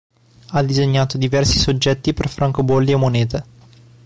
[0.47, 3.45] Ha disegnato diversi soggetti per francobolli e monete.